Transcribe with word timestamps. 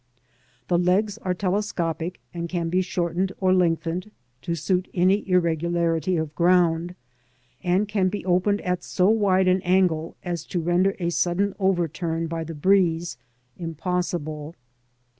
The 0.67 0.79
legs 0.79 1.19
are 1.19 1.35
telescopic 1.35 2.19
and 2.33 2.49
can 2.49 2.69
be 2.69 2.81
shortened 2.81 3.33
or 3.39 3.53
lengthened 3.53 4.09
to 4.41 4.55
suit 4.55 4.87
any 4.95 5.23
irr^^larity 5.25 6.19
of 6.19 6.33
ground, 6.33 6.95
and 7.61 7.87
can 7.87 8.09
be 8.09 8.25
opened 8.25 8.61
at 8.61 8.83
so 8.83 9.09
wide 9.11 9.47
an 9.47 9.61
angle 9.61 10.15
as 10.23 10.43
to 10.45 10.59
render 10.59 10.95
a 10.97 11.11
sudden 11.11 11.53
overturn 11.59 12.25
by 12.25 12.43
the 12.43 12.55
breeze 12.55 13.17
impossible. 13.59 14.55